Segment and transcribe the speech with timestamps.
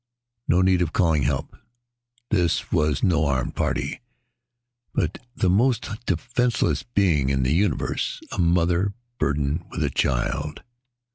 [0.47, 1.57] No need of calling for help.
[2.31, 4.01] This was no armed war party,
[4.95, 10.63] but the most defenseless being in the Universe a mother burdened with a child.